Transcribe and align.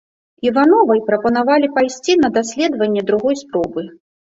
Івановай 0.49 1.01
прапанавалі 1.11 1.71
пайсці 1.77 2.19
на 2.25 2.35
даследванне 2.41 3.09
другой 3.09 3.35
спробы. 3.49 3.91